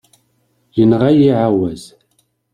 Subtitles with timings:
[0.77, 1.83] Yenɣa-yi ɛawaz.